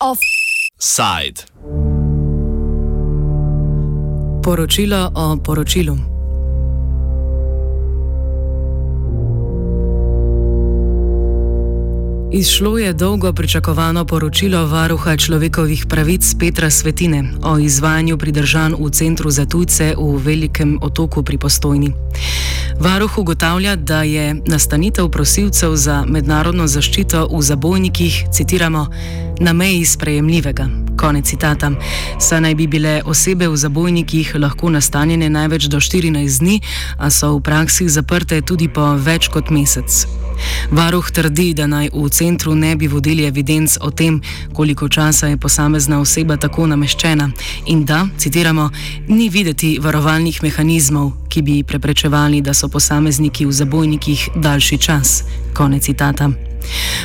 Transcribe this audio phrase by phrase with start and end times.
[0.00, 1.44] Offside.
[4.42, 6.15] Poročilo o poročilu.
[12.32, 19.30] Izšlo je dolgo pričakovano poročilo varuha človekovih pravic Petra Svetine o izvajanju pridržanj v centru
[19.30, 21.92] za tujce v Velikem otoku pri Postojni.
[22.80, 28.86] Varuh ugotavlja, da je nastanitev prosilcev za mednarodno zaščito v zabojnikih, citiramo,
[29.40, 30.68] na meji sprejemljivega.
[30.96, 31.70] Konec citata.
[32.18, 36.60] Saj naj bi bile osebe v zabojnikih lahko nastanjene največ do 14 dni,
[36.98, 40.25] a so v praksi zaprte tudi po več kot mesec.
[40.70, 44.20] Varuh trdi, da naj v centru ne bi vodili evidenc o tem,
[44.52, 47.30] koliko časa je posamezna oseba tako nameščena
[47.66, 48.70] in da, citiramo,
[49.08, 55.22] ni videti varovalnih mehanizmov, ki bi preprečevali, da so posamezniki v zabojnikih daljši čas.
[55.54, 56.30] Konec citata.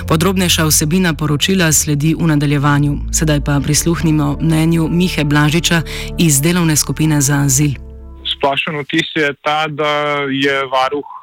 [0.07, 5.81] Podrobnejša vsebina poročila sledi v nadaljevanju, sedaj pa prisluhnimo mnenju Mihe Blažiča
[6.17, 7.77] iz delovne skupine za azil.
[8.25, 11.20] Splošen vtis je ta, da je varuh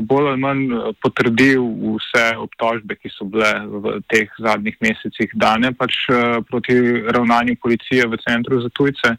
[0.00, 1.64] bolj ali manj eh, potrdil
[1.96, 6.78] vse obtožbe, ki so bile v teh zadnjih mesecih dane pač eh, proti
[7.10, 9.16] ravnanju policije v centru za tujce.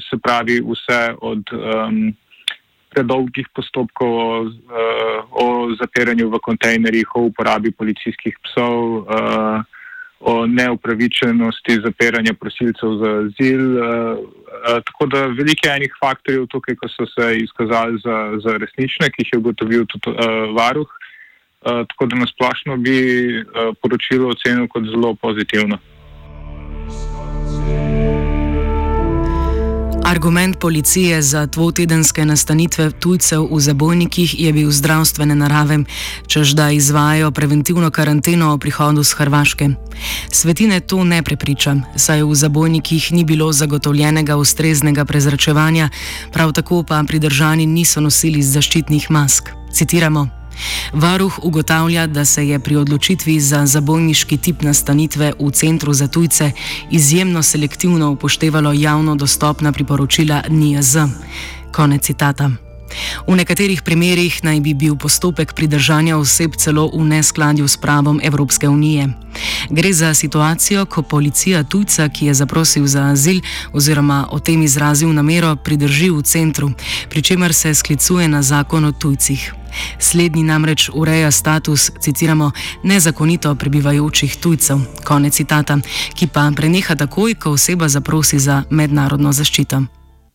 [0.00, 1.96] Se pravi, vse od um,
[2.88, 4.46] predolgih postopkov o,
[5.36, 5.44] o
[5.76, 9.04] zapiranju v kontejnerjih, o uporabi policijskih psov.
[9.04, 9.60] Uh,
[10.20, 13.62] o neupravičenosti zapiranja prosilcev za azil.
[13.76, 18.56] Uh, uh, tako da veliko je enih faktorjev tukaj, ki so se izkazali za, za
[18.62, 20.88] resnične, ki jih je ugotovil tudi uh, varuh.
[21.60, 22.98] Uh, tako da nasplošno bi
[23.40, 25.78] uh, poročilo ocenil kot zelo pozitivno.
[30.10, 35.78] Argument policije za dvotedenske nastanitve tujcev v zabojnikih je bil zdravstvene narave,
[36.26, 39.68] čež da izvajo preventivno karanteno o prihodu z Hrvaške.
[40.32, 45.88] Svetine to ne prepriča, saj v zabojnikih ni bilo zagotovljenega ustreznega prezračevanja,
[46.32, 49.54] prav tako pa pridržani niso nosili zaščitnih mask.
[49.72, 50.39] Citiramo.
[50.92, 56.52] Varuh ugotavlja, da se je pri odločitvi za zabojniški tip nastanitve v centru za tujce
[56.90, 60.96] izjemno selektivno upoštevalo javno dostopna priporočila NIAZ.
[61.72, 62.69] Konec citata.
[63.26, 68.68] V nekaterih primerjih naj bi bil postopek pridržanja oseb celo v neskladju s pravom Evropske
[68.68, 69.08] unije.
[69.70, 73.40] Gre za situacijo, ko policija tujca, ki je zaprosil za azil
[73.72, 76.70] oziroma o tem izrazil namero, pridrži v centru,
[77.08, 79.54] pri čemer se sklicuje na zakon o tujcih.
[79.98, 82.50] Slednji namreč ureja status, citiramo,
[82.82, 85.78] nezakonito prebivajočih tujcev, konec citata,
[86.14, 89.82] ki pa preneha takoj, ko oseba zaprosi za mednarodno zaščito.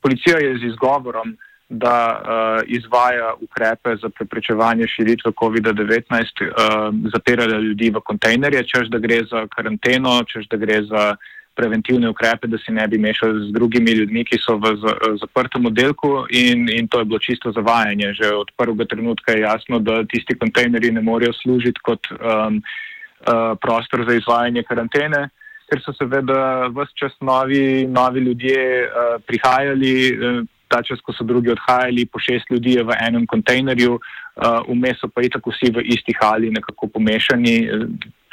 [0.02, 1.36] Policija je z izgovorom,
[1.70, 9.00] da uh, izvaja ukrepe za preprečevanje širitve COVID-19, uh, zapirala ljudi v kontejnerje, čež da
[9.00, 11.16] gre za karanteno, čež da gre za
[11.56, 14.76] preventivne ukrepe, da se ne bi mešali z drugimi ljudmi, ki so v
[15.22, 18.14] zaprtem oddelku in, in to je bilo čisto zavajanje.
[18.14, 23.56] Že od prvega trenutka je jasno, da tisti kontejnerji ne morejo služiti kot um, uh,
[23.62, 25.30] prostor za izvajanje karantene,
[25.72, 29.96] ker so seveda vse čas novi, novi ljudje uh, prihajali.
[30.12, 34.62] Uh, Ta čas, ko so drugi odhajali, po šest ljudi je v enem kontejnerju, uh,
[34.68, 37.56] vmes uh, pa je tako vsi v isti hali, nekako pomešani,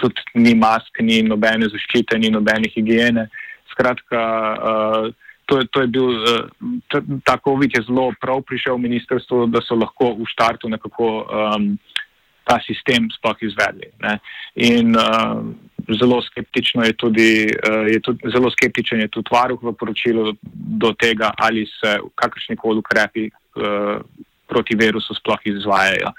[0.00, 3.28] tudi ni mask, ni nobene zaščite, ni nobene higiene.
[3.72, 4.22] Skratka,
[4.56, 5.12] uh,
[5.46, 6.08] to, je, to je bil
[7.24, 11.74] ta COVID, je zelo prav prišel v ministrstvo, da so lahko v štartu nekako um,
[12.48, 13.92] ta sistem sploh izvedli.
[14.02, 14.18] Ne.
[14.56, 15.44] In uh,
[16.00, 17.30] zelo skeptično je tudi,
[17.68, 20.32] uh, je tudi, zelo skeptičen je tudi varuh v poročilu
[20.82, 23.98] do tega, ali se kakršni koli ukrepi uh,
[24.48, 26.12] proti virusu sploh izvajajo.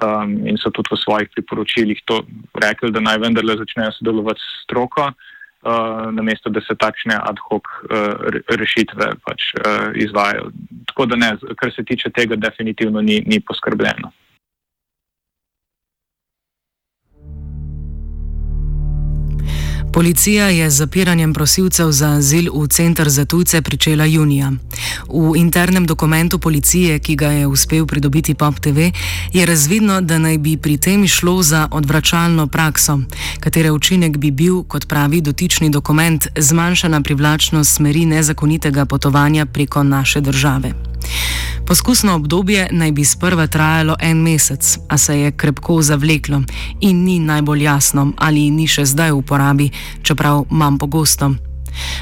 [0.00, 2.22] Um, in so tudi v svojih priporočilih to
[2.54, 7.68] rekli, da naj vendarle začnejo sodelovati s stroko, uh, namesto da se takšne ad hoc
[7.90, 10.48] uh, rešitve pač, uh, izvajo.
[10.88, 14.12] Tako da ne, kar se tiče tega, definitivno ni, ni poskrbljeno.
[19.92, 24.52] Policija je z zapiranjem prosilcev za azil v centr za tujce pričela junija.
[25.08, 28.78] V internem dokumentu policije, ki ga je uspel pridobiti Pop TV,
[29.32, 32.98] je razvidno, da naj bi pri tem šlo za odvračalno prakso,
[33.40, 40.20] katere učinek bi bil, kot pravi dotični dokument, zmanjšana privlačnost smeri nezakonitega potovanja preko naše
[40.20, 40.89] države.
[41.66, 46.42] Poskusno obdobje naj bi sprva trajalo en mesec, a se je krepko zavleklo
[46.80, 49.70] in ni najbolj jasno, ali ni še zdaj v uporabi,
[50.02, 51.30] čeprav manj pogosto.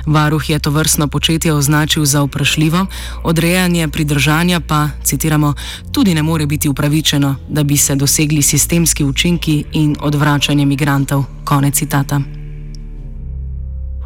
[0.07, 2.87] Varuh je to vrstno početje označil za vprašljivo,
[3.23, 5.55] odrejanje pridržanja pa, citiramo,
[5.93, 11.25] tudi ne more biti upravičeno, da bi se dosegli sistemski učinki in odvračanje migrantov.
[11.45, 12.38] Konec citata.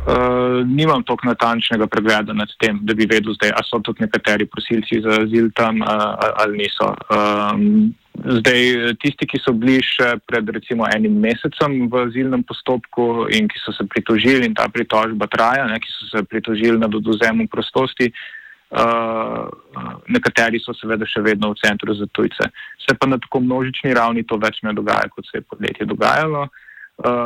[0.03, 4.49] Uh, nimam tako natančnega pregleda nad tem, da bi vedel, zdaj, ali so tudi nekateri
[4.51, 6.89] prosilci za azil tam uh, ali niso.
[7.07, 7.95] Um,
[8.41, 13.63] zdaj, tisti, ki so bili še pred recimo enim mesecem v azilnem postopku in ki
[13.63, 18.11] so se pritožili in ta pritožba traja, ne, ki so se pritožili nad oduzemom prostosti,
[18.75, 19.47] uh,
[20.11, 22.51] nekateri so seveda še vedno v centru za tujce.
[22.83, 26.49] Se pa na tako množični ravni to več ne dogaja, kot se je podletje dogajalo.
[26.51, 26.62] Uh,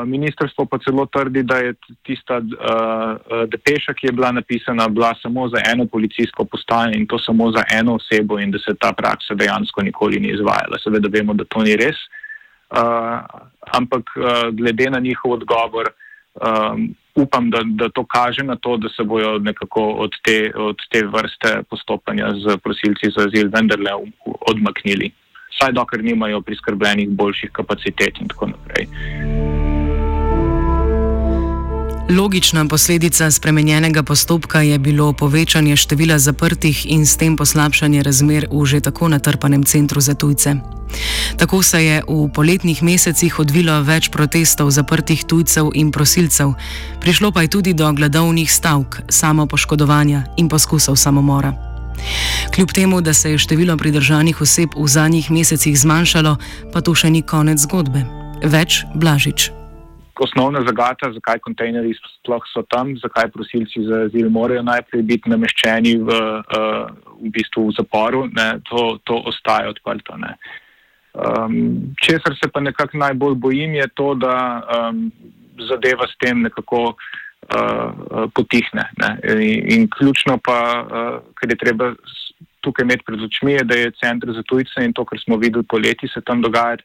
[0.06, 5.48] ministrstvo pa celo trdi, da je tista uh, depeša, ki je bila napisana, bila samo
[5.48, 9.34] za eno policijsko postajo in to samo za eno osebo in da se ta praksa
[9.34, 10.78] dejansko nikoli ni izvajala.
[10.82, 11.96] Seveda vemo, da to ni res,
[12.70, 13.20] uh,
[13.72, 15.92] ampak uh, glede na njihov odgovor,
[16.34, 20.76] um, upam, da, da to kaže na to, da se bojo nekako od te, od
[20.90, 23.90] te vrste postopanja z prosilci za azil vendarle
[24.24, 25.10] odmaknili.
[25.60, 28.86] Saj dokler nimajo priskrbljenih boljših kapacitet in tako naprej.
[32.10, 38.66] Logična posledica spremenjenega postopka je bilo povečanje števila zaprtih in s tem poslabšanje razmer v
[38.66, 40.54] že tako natrpanem centru za tujce.
[41.36, 46.54] Tako se je v poletnih mesecih odvilo več protestov zaprtih tujcev in prosilcev,
[47.00, 51.54] prišlo pa je tudi do gladovnih stavk, samopoškodovanja in poskusov samomora.
[52.54, 56.36] Kljub temu, da se je število pridržanih oseb v zadnjih mesecih zmanjšalo,
[56.72, 58.06] pa to še ni konec zgodbe.
[58.46, 59.55] Več blažič
[60.20, 65.96] osnovna zagata, zakaj kontejnerji sploh so tam, zakaj prosilci za azil morajo najprej biti nameščeni
[65.98, 66.20] v,
[66.58, 66.86] uh,
[67.20, 70.16] v bistvu v zaporu, ne, to, to ostaje odprto.
[70.16, 75.06] Um, česar se pa nekako najbolj bojim, je to, da um,
[75.68, 78.88] zadeva s tem nekako uh, potihne.
[79.00, 79.10] Ne.
[79.32, 81.94] In, in ključno pa, uh, kar je treba
[82.60, 85.64] tukaj imeti pred očmi, je, da je center za tujce in to, kar smo videli
[85.64, 86.84] poleti, se tam dogajati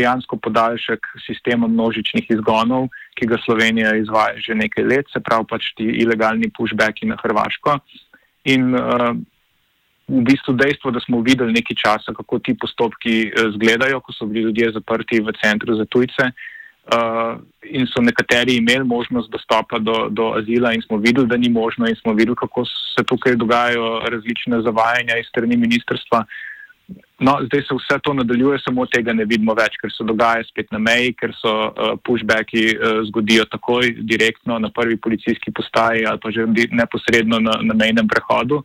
[0.00, 2.88] dejansko podaljšek sistema množičnih izgonov,
[3.18, 7.78] ki ga Slovenija izvaja že nekaj let, se pravi pač ti ilegalni pushbacki na Hrvaško.
[8.50, 9.12] In uh,
[10.10, 14.48] v bistvu dejstvo, da smo videli nekaj časa, kako ti postopki izgledajo, ko so bili
[14.48, 16.32] ljudje zaprti v centru za tujce.
[16.90, 21.52] Uh, in so nekateri imeli možnost dostopa do, do azila, in smo videli, da ni
[21.52, 26.24] možno, in smo videli, kako se tukaj dogajajo različne zavajanja iz strani ministrstva.
[26.24, 26.49] Uh,
[27.20, 30.70] No, zdaj se vse to nadaljuje, samo tega ne vidimo več, ker se dogaja spet
[30.72, 36.20] na meji, ker so uh, pushbacki uh, zgodijo takoj, direktno na prvi policijski postaji ali
[36.22, 38.62] pa že neposredno na, na mejnem prehodu.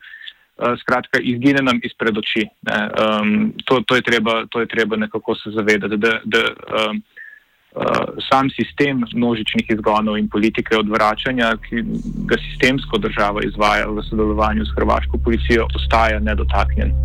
[0.55, 2.45] Uh, skratka, izgine nam izpred oči.
[2.71, 7.01] Um, to, to, je treba, to je treba nekako se zavedati, da, da um,
[7.75, 11.83] uh, sam sistem množičnih izgonov in politike odvračanja, ki
[12.31, 16.95] ga sistemsko država izvaja v sodelovanju s hrvaško policijo, ostaja nedotaknjen.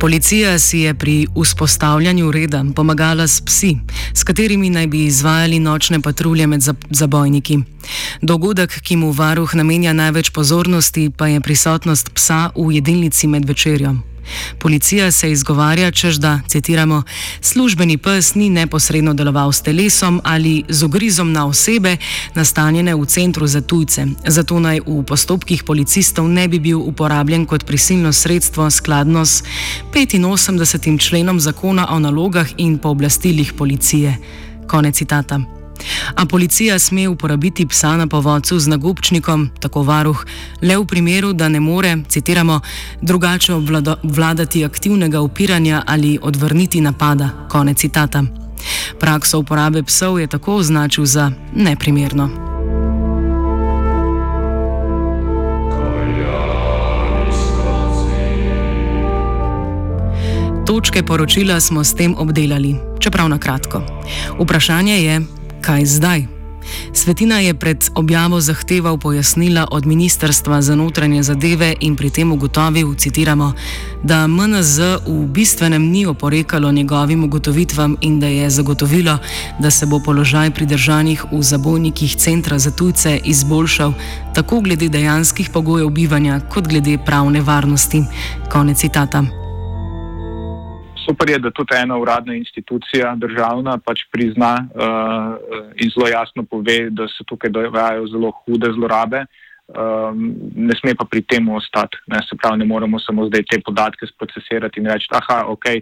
[0.00, 3.76] Policija si je pri vzpostavljanju reda pomagala s psi,
[4.14, 7.58] s katerimi naj bi izvajali nočne patrulje med zabojniki.
[8.22, 13.96] Dogodek, ki mu varuh namenja največ pozornosti, pa je prisotnost psa v jedilnici med večerjo.
[14.58, 17.02] Policija se izgovarja, čež da, citiramo,
[17.40, 21.96] službeni pes ni neposredno deloval s telesom ali z ogrizom na osebe,
[22.34, 27.64] nastanjene v centru za tujce, zato naj v postopkih policistov ne bi bil uporabljen kot
[27.64, 29.42] prisilno sredstvo skladno s
[29.92, 31.08] 85.
[31.08, 34.16] členom zakona o nalogah in pooblastilih policije.
[34.66, 35.65] Konec citata.
[36.14, 40.24] A policija sme uporabiti psa na povodcu z nagobčnikom, tako varuh,
[40.62, 42.60] le v primeru, da ne more, citiramo,
[43.02, 47.30] drugače obvladati aktivnega upiranja ali odvrniti napada.
[47.48, 48.24] Konec citata.
[49.00, 52.46] Prakso uporabe psov je tako označil za neprimerno.
[60.66, 63.82] Točke poročila smo s tem obdelali, čeprav na kratko.
[64.40, 65.20] Vprašanje je,
[65.60, 66.26] kaj zdaj?
[66.92, 72.94] Svetina je pred objavo zahteval pojasnila od Ministrstva za notranje zadeve in pri tem ugotovil,
[72.94, 73.52] citiramo,
[74.02, 79.18] da MNZ v bistvenem ni oporekalo njegovim ugotovitvam in da je zagotovilo,
[79.58, 83.92] da se bo položaj pridržanih v zabojnikih centra za tujce izboljšal
[84.34, 88.02] tako glede dejanskih pogojev bivanja kot glede pravne varnosti.
[88.52, 89.45] Konec citata
[91.06, 95.34] super je, da tudi ena uradna institucija, državna, pač prizna uh,
[95.80, 99.26] in zelo jasno pove, da se tukaj dogajajo zelo hude zlorabe.
[99.66, 101.98] Um, ne sme pa pri tem ostati.
[102.06, 105.80] Ne, se pravi, ne moremo samo zdaj te podatke sprocesirati in reči, da okay,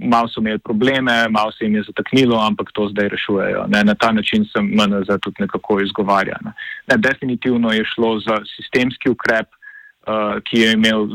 [0.00, 3.66] malo so imeli probleme, malo se jim je zataknilo, ampak to zdaj rešujejo.
[3.68, 6.38] Ne, na ta način se MNZ tudi nekako izgovarja.
[6.44, 6.54] Ne.
[6.88, 11.06] Ne, definitivno je šlo za sistemski ukrep, uh, ki je imel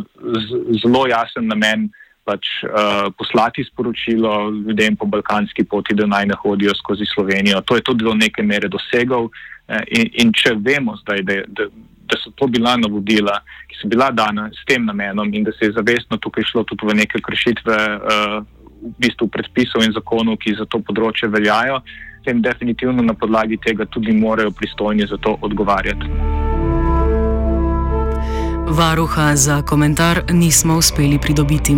[0.83, 1.89] zelo jasen namen
[2.29, 4.33] pač, uh, poslati sporočilo
[4.67, 7.61] ljudem po balkanski poti, da naj ne hodijo skozi Slovenijo.
[7.65, 9.29] To je tudi do neke mere dosegal.
[9.69, 11.67] In, in če vemo zdaj, da, da,
[12.09, 13.35] da so to bila navodila,
[13.69, 16.89] ki so bila dana s tem namenom in da se je zavestno tukaj šlo tudi
[16.89, 18.39] v neke kršitve uh,
[18.81, 21.81] v bistvu predpisov in zakonov, ki za to področje veljajo,
[22.25, 26.38] tem definitivno na podlagi tega tudi morajo pristojni za to odgovarjati.
[28.69, 31.77] Varuha za komentar nismo uspeli pridobiti.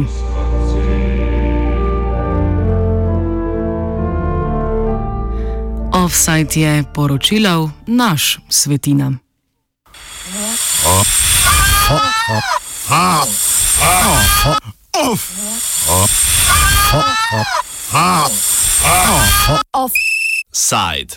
[5.93, 9.11] Offside je poročilal naš svetina.
[19.73, 21.15] Offside.